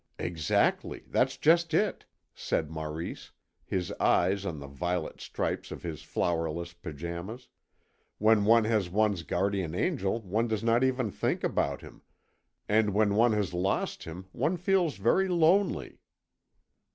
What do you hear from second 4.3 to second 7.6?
on the violet stripes of his flowerless pyjamas;